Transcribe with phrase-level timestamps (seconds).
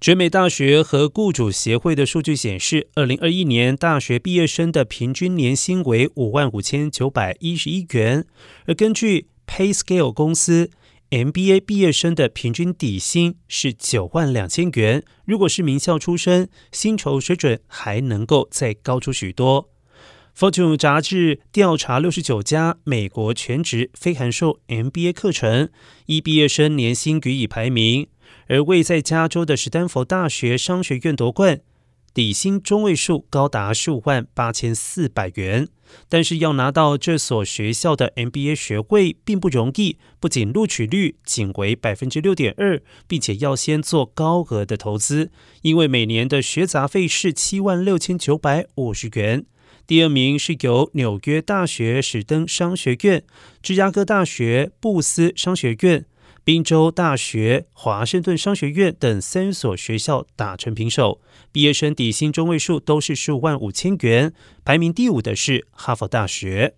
[0.00, 8.24] 全美大学和雇主协会的数据显示，二零二一年大学毕业生的平均年薪为五万五千九百一十一元，
[8.66, 10.70] 而根据 PayScale 公司
[11.10, 15.02] ，MBA 毕业生的平均底薪是九万两千元。
[15.24, 19.68] 如果是名校出身，薪酬水准还能够再高出许多。
[20.38, 25.68] Fortune 杂志调查六十九家美国全职非函授 MBA 课程，
[26.06, 28.06] 依毕业生年薪予以排名。
[28.48, 31.60] 而位在加州的史丹佛大学商学院夺冠，
[32.14, 35.68] 底薪中位数高达十五万八千四百元。
[36.08, 45.30] 但是要拿到这所学校的 MBA 学位并不容易，不仅录取率仅为百分之六点二，并且要先做高额的投资，
[45.62, 49.46] 因为每年的学杂费是七万六千九百五十元。
[49.86, 53.24] 第二名是由纽约大学史登商学院、
[53.62, 56.04] 芝加哥大学布斯商学院。
[56.48, 61.20] 宾州大学、华盛顿商学院等三所学校打成平手，
[61.52, 64.32] 毕业生底薪中位数都是十五万五千元。
[64.64, 66.74] 排名第五的是哈佛大学。